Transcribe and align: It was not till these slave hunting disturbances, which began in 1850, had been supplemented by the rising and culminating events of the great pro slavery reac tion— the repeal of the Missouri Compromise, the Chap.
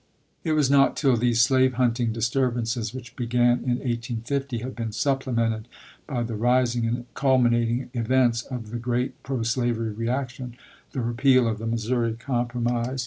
It 0.43 0.53
was 0.53 0.71
not 0.71 0.97
till 0.97 1.15
these 1.15 1.41
slave 1.41 1.73
hunting 1.75 2.11
disturbances, 2.11 2.91
which 2.91 3.15
began 3.15 3.59
in 3.59 3.77
1850, 3.77 4.57
had 4.57 4.75
been 4.75 4.91
supplemented 4.91 5.67
by 6.07 6.23
the 6.23 6.33
rising 6.35 6.87
and 6.87 7.05
culminating 7.13 7.91
events 7.93 8.41
of 8.41 8.71
the 8.71 8.79
great 8.79 9.21
pro 9.21 9.43
slavery 9.43 9.93
reac 9.93 10.29
tion— 10.31 10.55
the 10.93 11.01
repeal 11.01 11.47
of 11.47 11.59
the 11.59 11.67
Missouri 11.67 12.13
Compromise, 12.13 12.89
the 12.89 12.97
Chap. 12.97 12.99